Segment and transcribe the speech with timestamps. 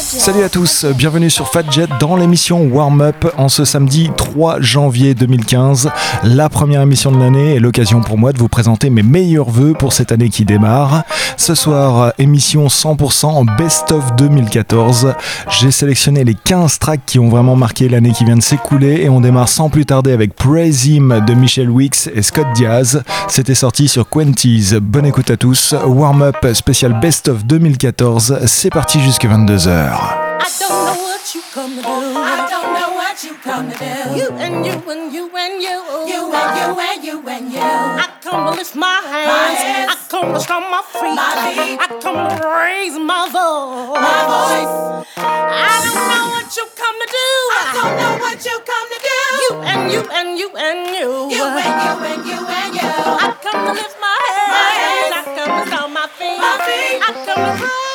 [0.00, 5.14] Salut à tous, bienvenue sur Fadjet dans l'émission Warm Up en ce samedi 3 janvier
[5.14, 5.90] 2015,
[6.22, 9.72] la première émission de l'année et l'occasion pour moi de vous présenter mes meilleurs voeux
[9.72, 11.02] pour cette année qui démarre.
[11.36, 15.14] Ce soir, émission 100% en Best of 2014.
[15.50, 19.08] J'ai sélectionné les 15 tracks qui ont vraiment marqué l'année qui vient de s'écouler et
[19.08, 23.02] on démarre sans plus tarder avec Praise Him de Michel Wicks et Scott Diaz.
[23.26, 24.74] C'était sorti sur Quenties.
[24.80, 25.74] Bonne écoute à tous.
[25.84, 28.40] Warm Up spécial Best of 2014.
[28.46, 29.87] C'est parti jusqu'à 22h.
[37.48, 38.00] heures.
[38.04, 39.28] I come to lift my hands.
[39.28, 39.88] My head.
[41.80, 44.74] I come to raise my voice My voice
[45.16, 48.98] I don't know what you come to do I don't know what you come to
[49.08, 52.92] do You and you and you and you You and you and you and you
[53.24, 55.12] I come to lift my hands, my hands.
[55.18, 56.38] I come to sound my feet.
[56.38, 56.98] My feet.
[57.02, 57.87] I come to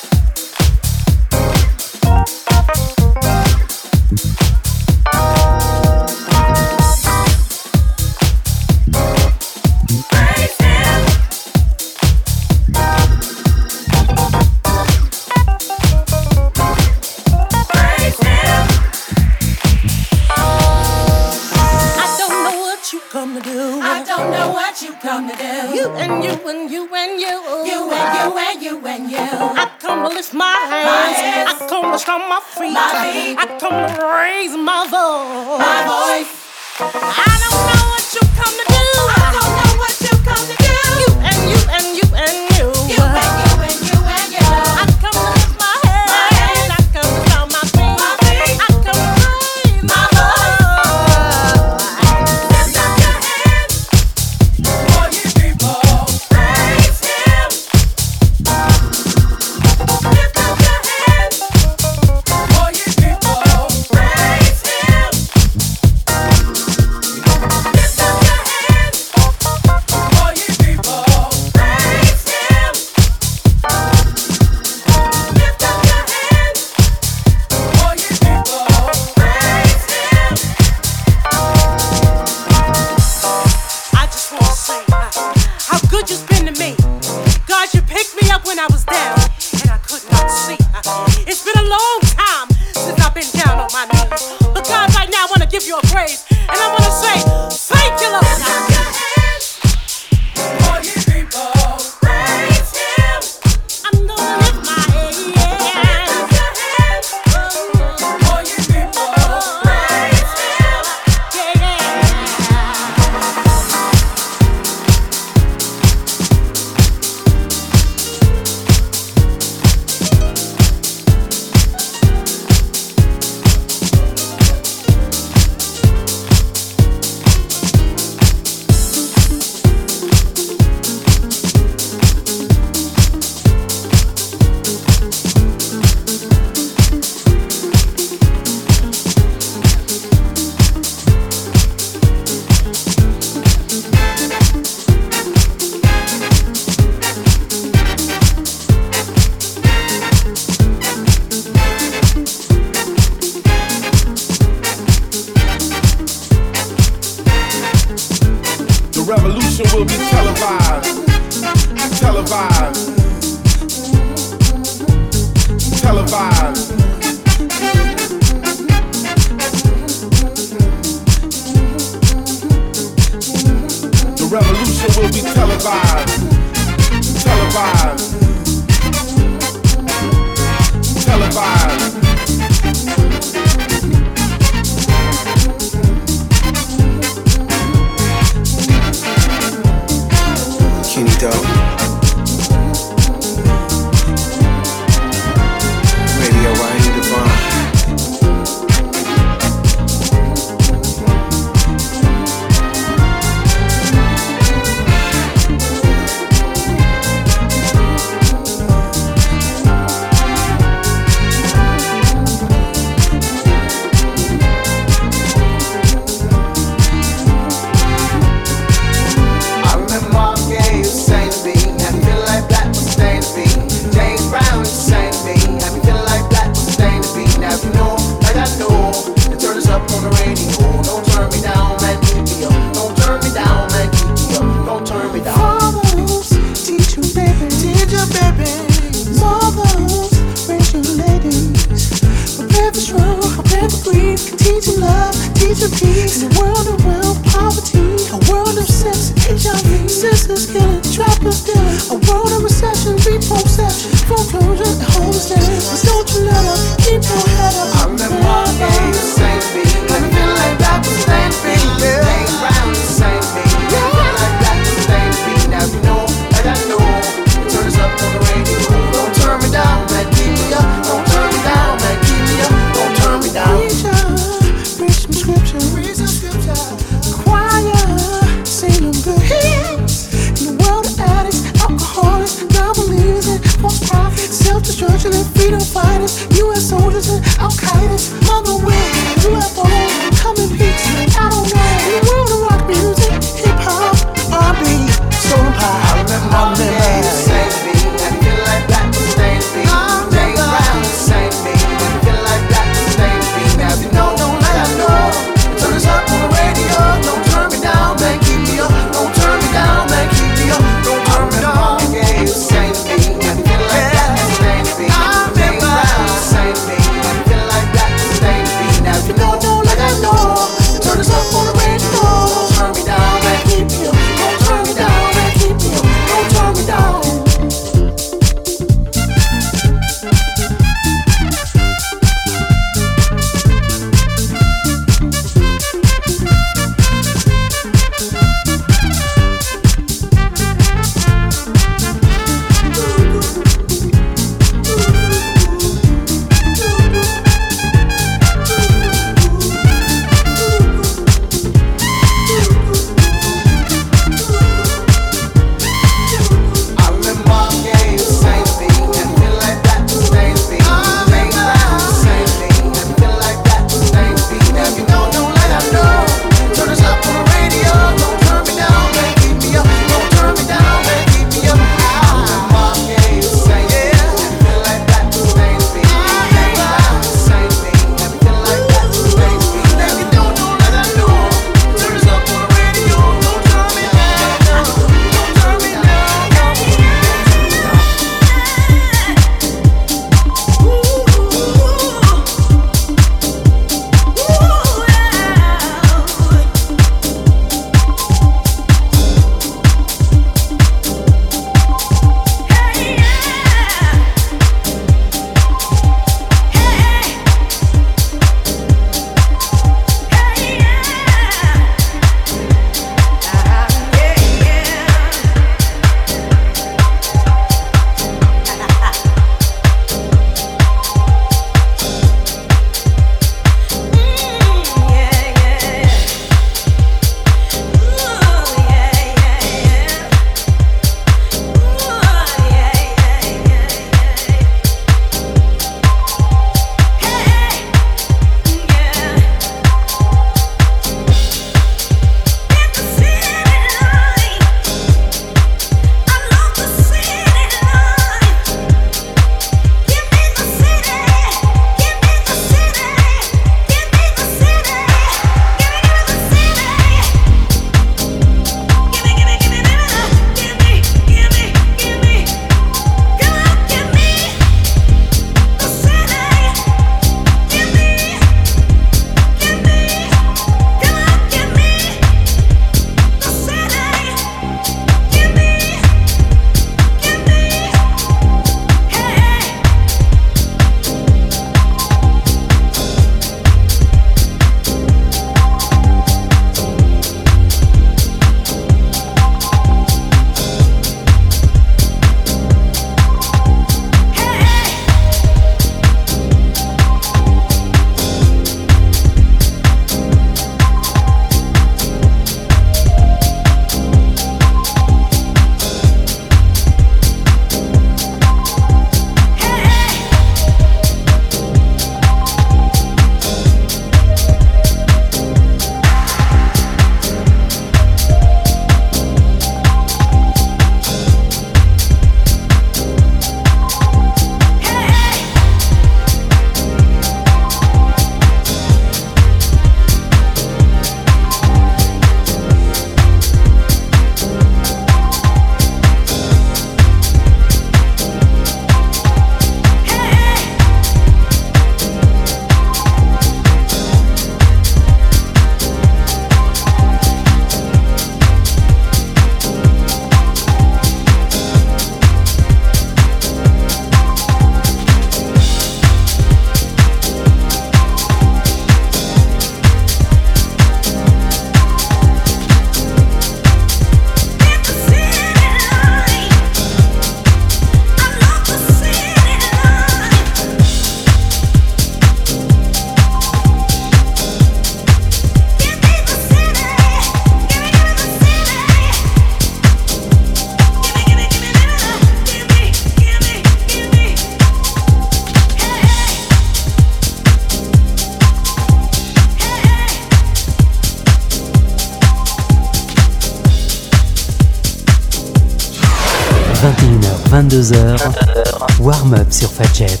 [599.41, 600.00] sur Fadjet.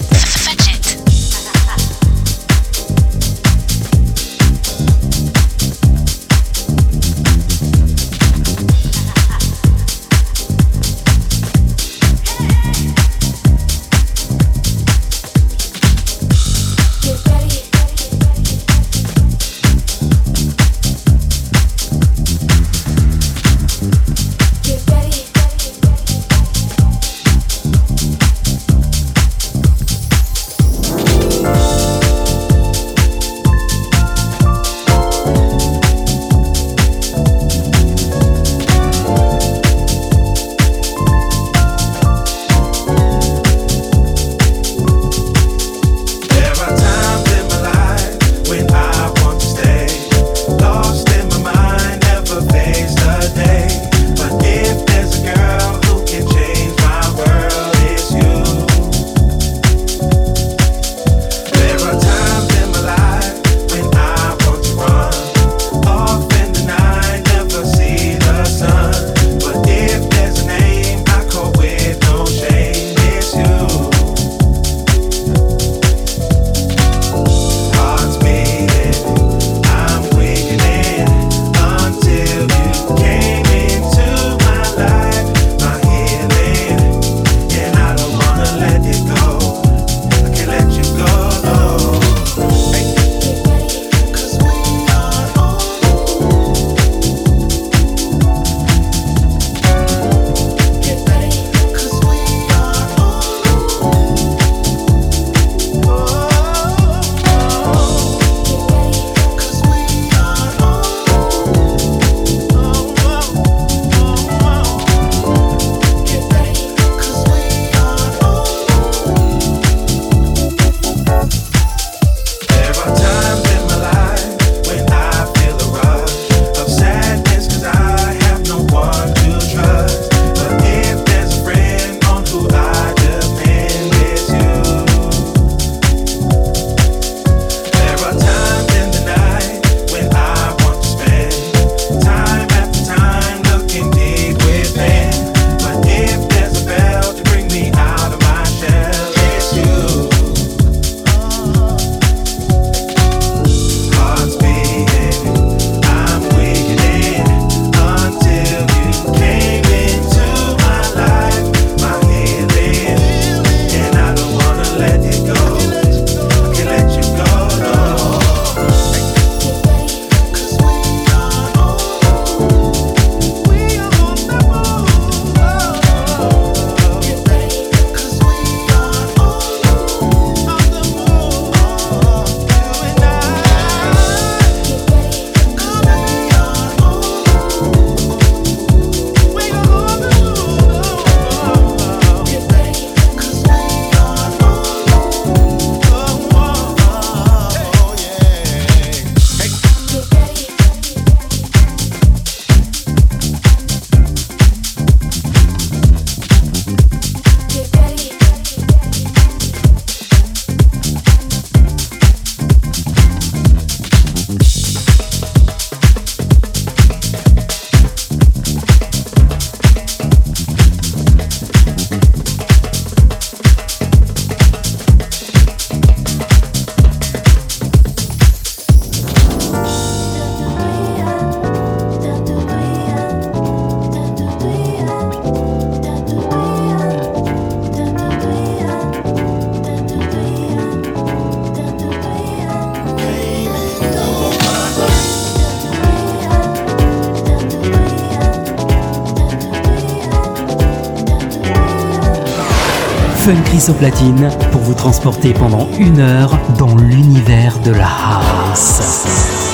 [254.51, 259.50] Pour vous transporter pendant une heure dans l'univers de la house.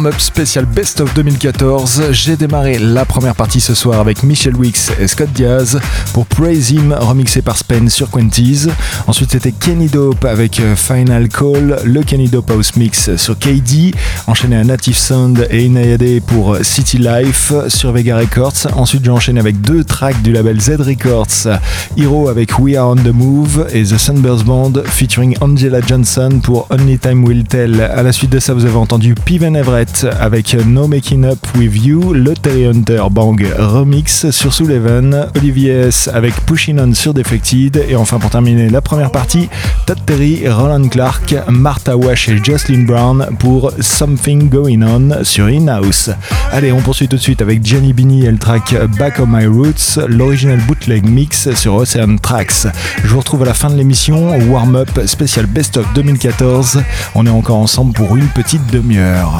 [0.00, 2.12] Warm-up spécial Best of 2014.
[2.12, 5.78] J'ai démarré la première partie ce soir avec Michel Wicks et Scott Diaz
[6.14, 8.68] pour Praise Him, remixé par Spen sur Quenties.
[9.06, 13.94] Ensuite, c'était Kenny Dope avec euh, Final Call, le Kenny Dope House Mix sur KD.
[14.26, 18.68] Enchaîné à Native Sound et Inayade pour City Life sur Vega Records.
[18.74, 21.58] Ensuite, j'ai enchaîné avec deux tracks du label Z Records
[21.98, 26.68] Hero avec We Are on the Move et The Sunburst Band featuring Angela Johnson pour
[26.70, 27.82] Only Time Will Tell.
[27.82, 31.84] À la suite de ça, vous avez entendu Piven Everett avec No Making Up With
[31.84, 37.84] You, le Terry Hunter Bang remix sur Sullivan, Olivier S avec Pushing On sur Defected
[37.88, 39.48] et enfin pour terminer la première partie,
[39.90, 46.10] Todd Terry, Roland Clark, Martha Wash et Jocelyn Brown pour Something Going On sur In-House.
[46.52, 49.46] Allez, on poursuit tout de suite avec Jenny Bini et le track Back on My
[49.46, 52.68] Roots, l'original bootleg mix sur Ocean Tracks.
[53.02, 56.84] Je vous retrouve à la fin de l'émission, warm-up spécial Best of 2014.
[57.16, 59.32] On est encore ensemble pour une petite demi-heure.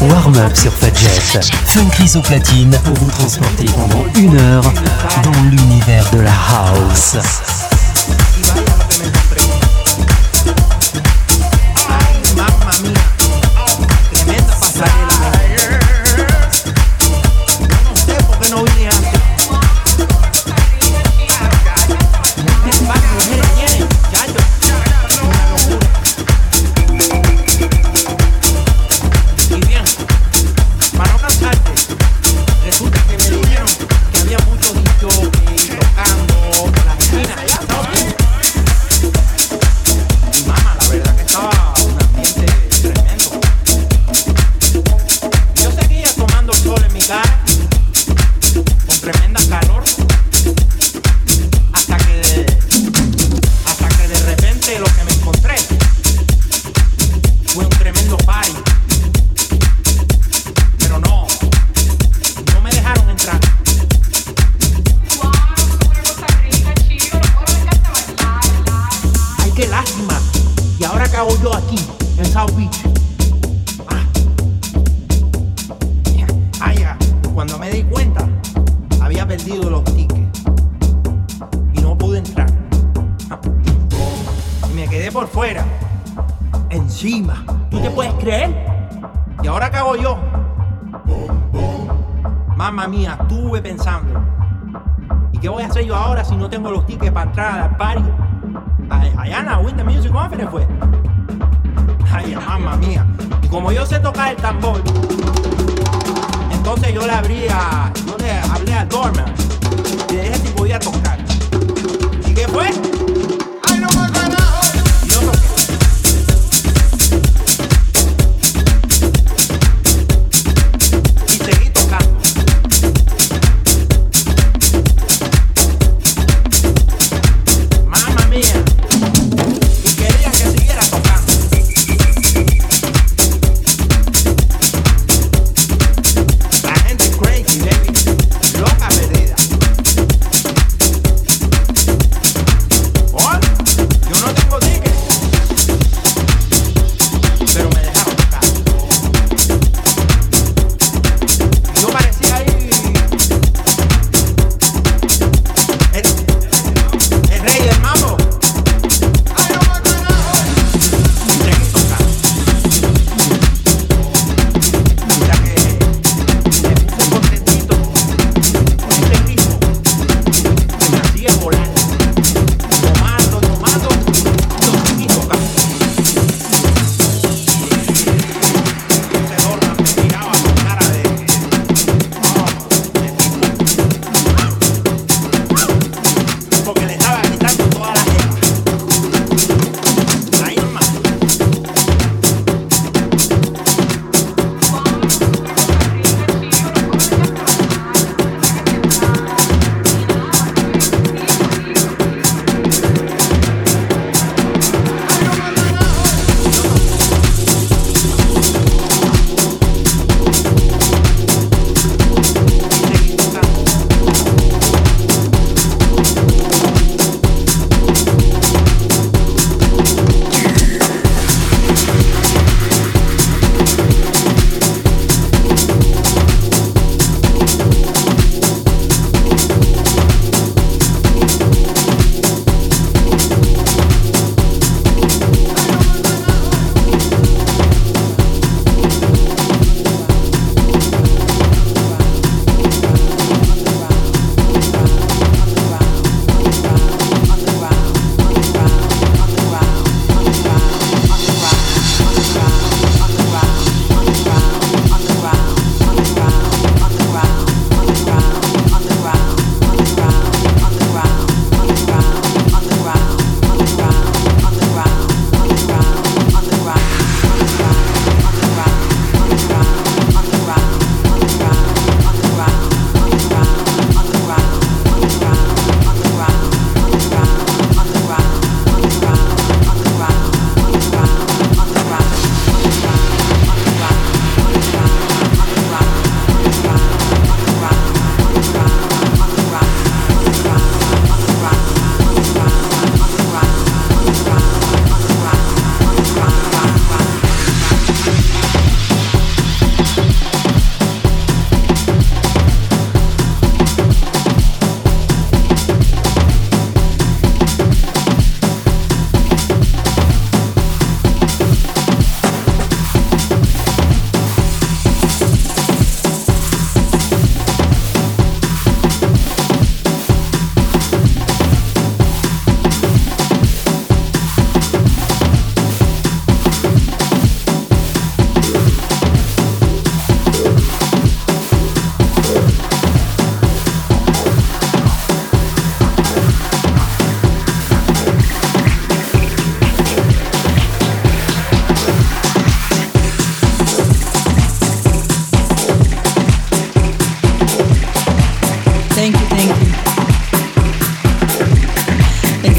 [0.00, 1.40] Warm-up sur Fadjet.
[1.66, 4.64] Fun au platine pour vous transporter pendant une heure
[5.22, 7.53] dans l'univers de la house.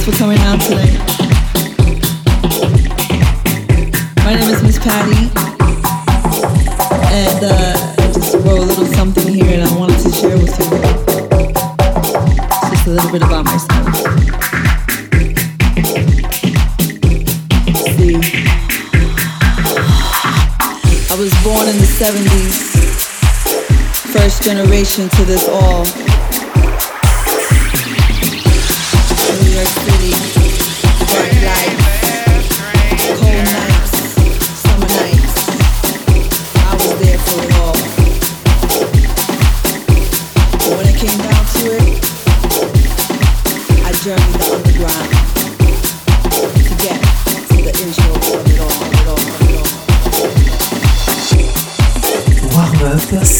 [0.05, 0.91] for coming out today.
[4.23, 5.31] My name is Miss Patty,
[7.11, 10.59] and uh, I just wrote a little something here, and I wanted to share with
[10.59, 10.69] you
[12.69, 13.95] just a little bit about myself.
[17.97, 18.15] See,
[21.09, 22.61] I was born in the '70s,
[24.13, 26.04] first generation to this all.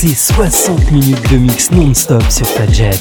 [0.08, 2.92] C'est 60 minutes de mix non-stop sur Fadjet.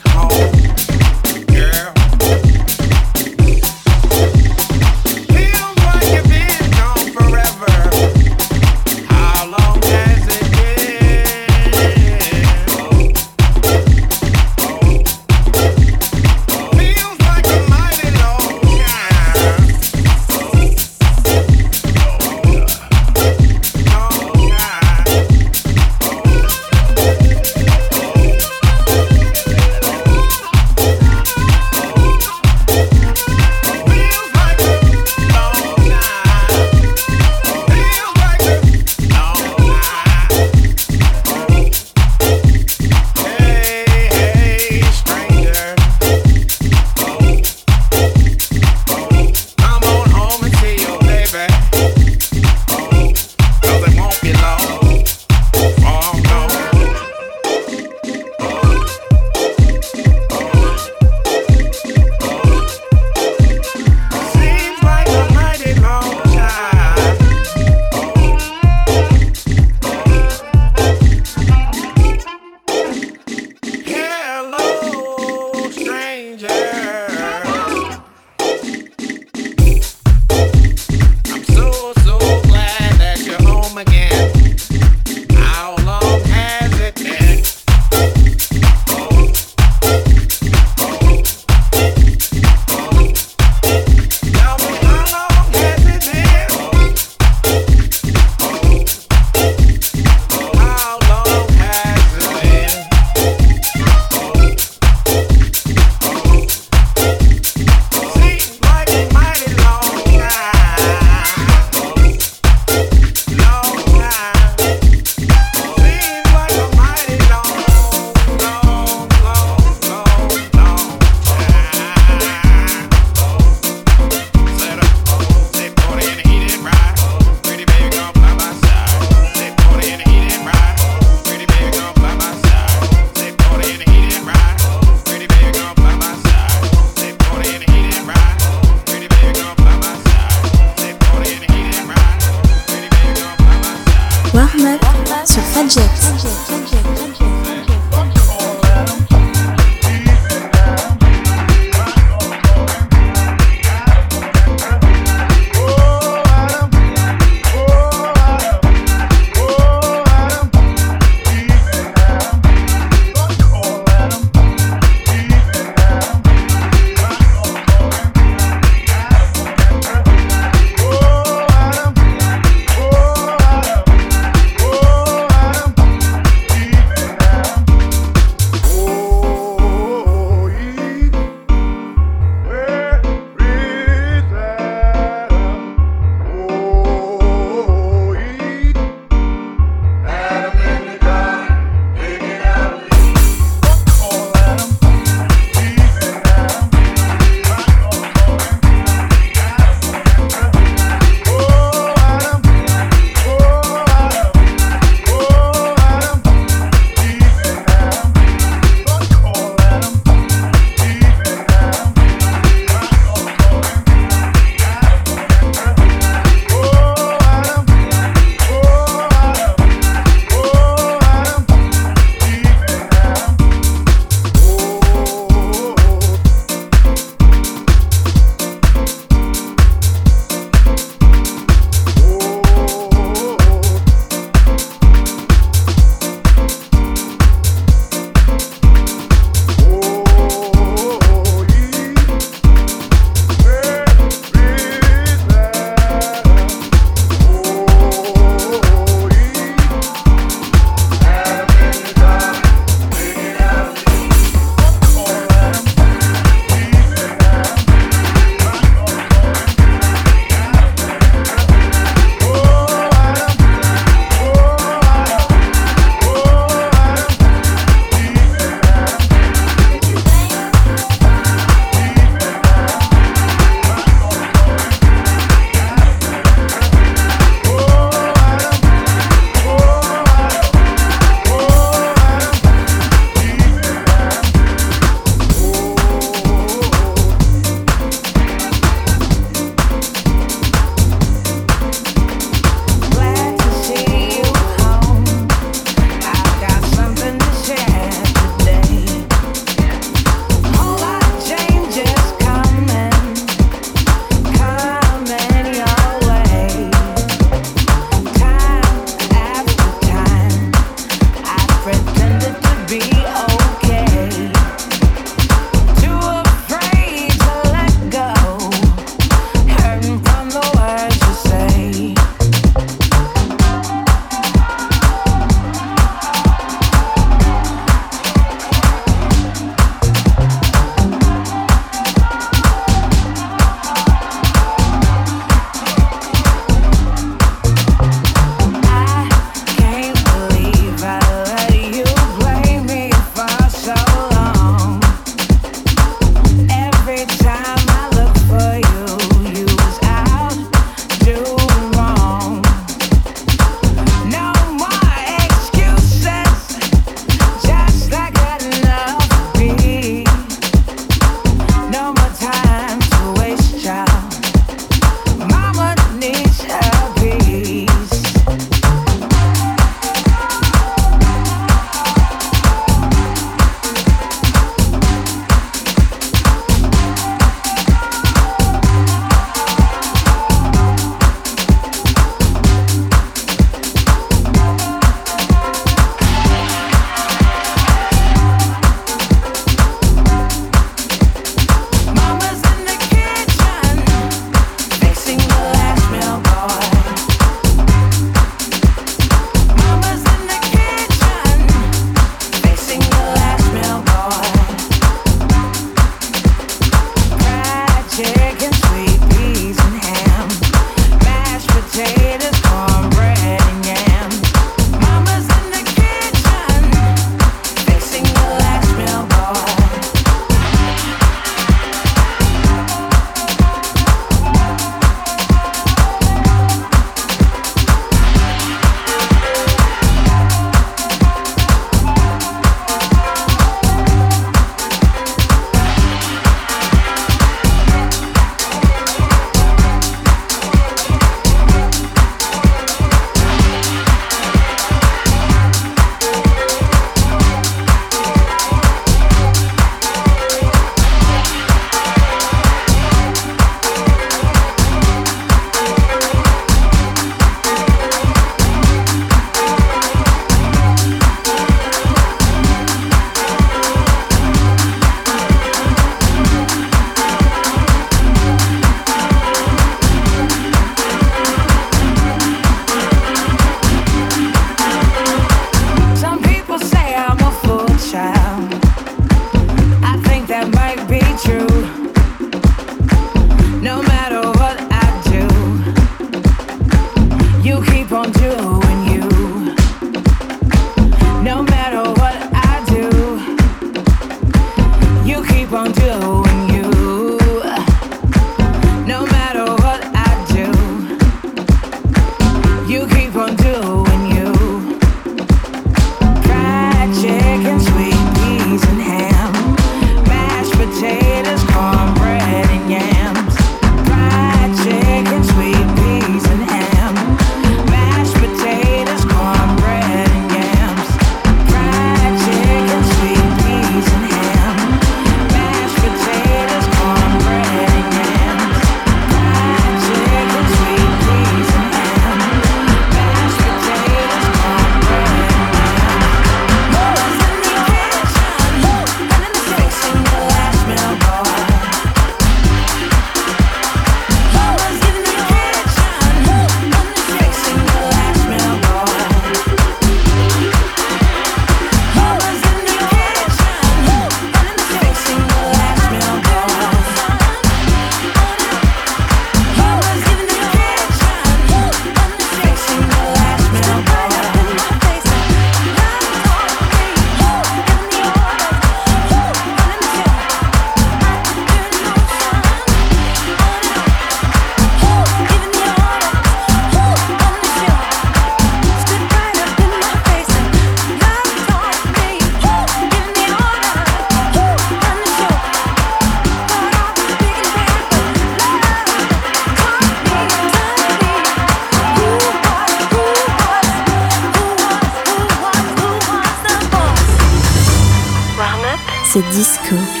[599.13, 600.00] C'est disco.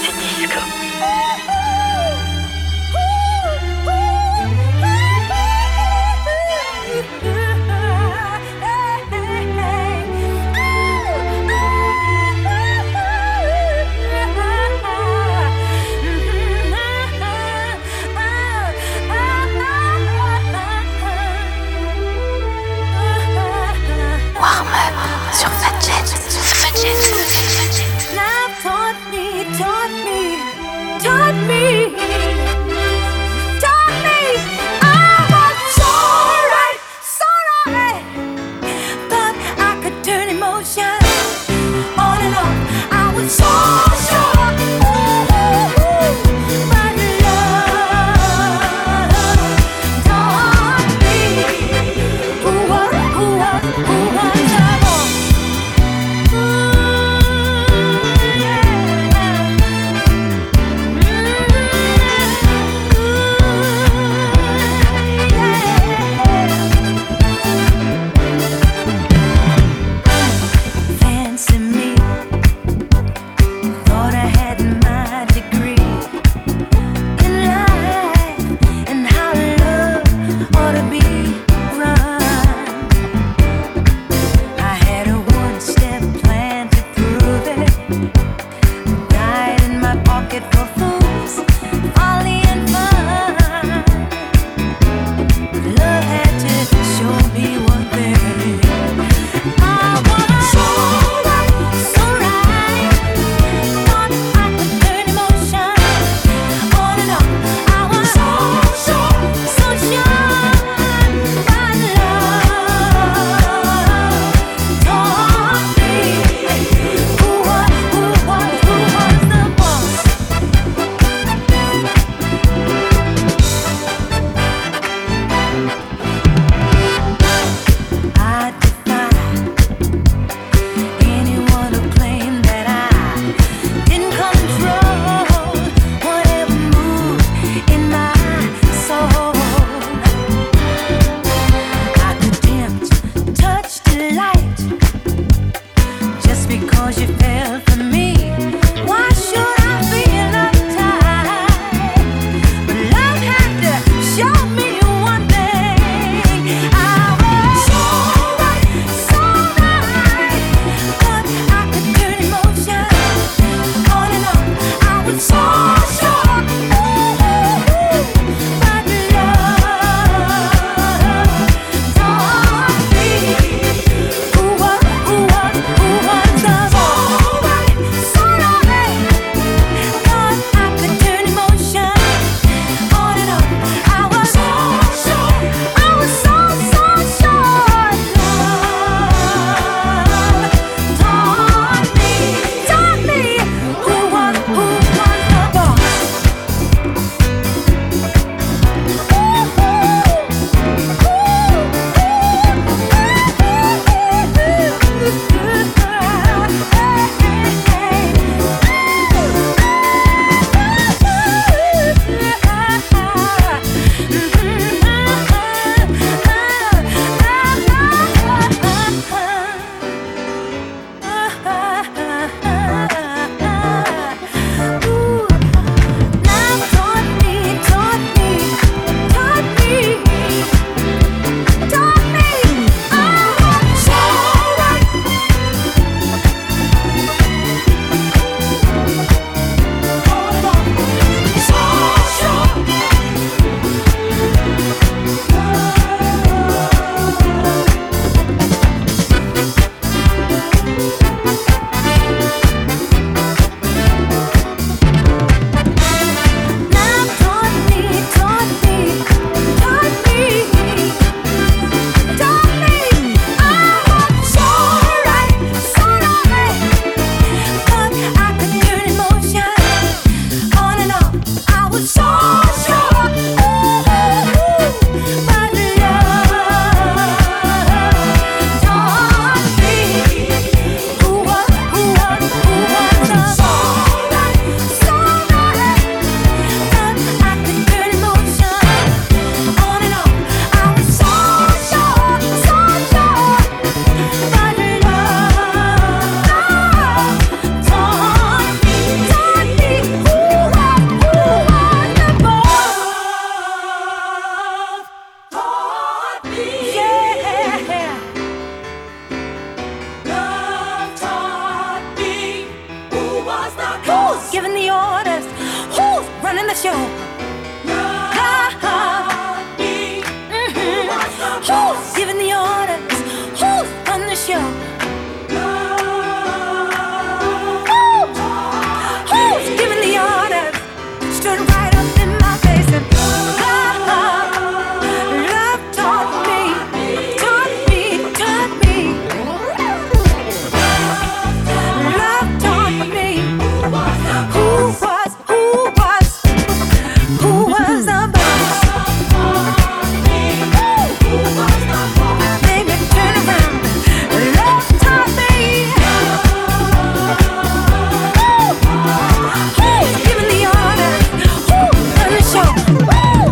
[316.31, 317.10] running the show.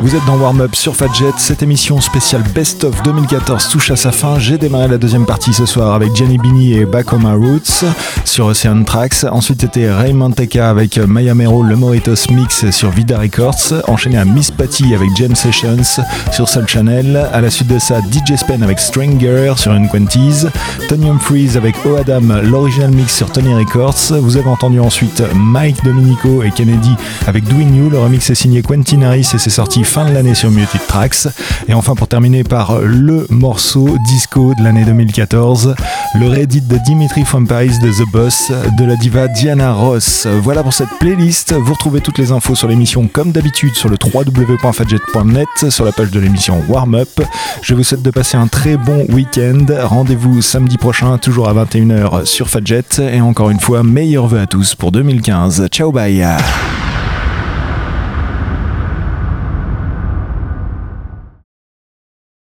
[0.09, 1.33] Vous êtes dans Warm Up sur Fadjet.
[1.37, 4.39] Cette émission spéciale Best of 2014 touche à sa fin.
[4.39, 7.85] J'ai démarré la deuxième partie ce soir avec Gianni Bini et Back on My Roots
[8.25, 9.23] sur Ocean Tracks.
[9.31, 13.83] Ensuite, c'était Raymond Teka avec Maya Mero, le Moritos Mix sur Vida Records.
[13.87, 16.01] Enchaîné à Miss Patty avec James Sessions
[16.31, 17.29] sur Soul Channel.
[17.31, 20.47] À la suite de ça, DJ Spen avec Stranger sur Unquenties.
[20.87, 24.19] Tony Humphries avec O Adam, l'original mix sur Tony Records.
[24.19, 26.95] Vous avez entendu ensuite Mike Dominico et Kennedy
[27.27, 27.91] avec Doing You.
[27.91, 31.27] Le remix est signé Quentin Harris et c'est sorti fin de l'année sur Muted Tracks.
[31.67, 35.75] Et enfin, pour terminer par le morceau disco de l'année 2014,
[36.15, 40.27] le Reddit de Dimitri from Paris de The Boss de la diva Diana Ross.
[40.41, 41.53] Voilà pour cette playlist.
[41.53, 46.11] Vous retrouvez toutes les infos sur l'émission comme d'habitude sur le www.fadjet.net sur la page
[46.11, 47.21] de l'émission Warm Up.
[47.61, 49.65] Je vous souhaite de passer un très bon week-end.
[49.83, 52.83] Rendez-vous samedi prochain, toujours à 21h sur Fadjet.
[52.99, 55.67] Et encore une fois, meilleurs vœux à tous pour 2015.
[55.69, 56.23] Ciao, bye!